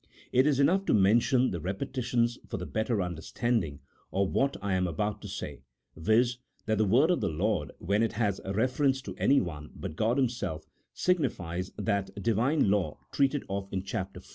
[0.31, 3.81] It is enough to mention the repetition for the better understanding
[4.11, 5.61] of what I am about to say—
[5.95, 10.17] viz., that the Word of the Lord when it has reference to anyone but God
[10.17, 14.17] Himself, signifies that Divine law treated of in Chap.
[14.17, 14.25] IV.